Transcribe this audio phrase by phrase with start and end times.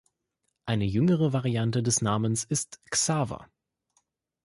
[0.65, 3.47] Eine jüngere Variante des Namens ist Xaver.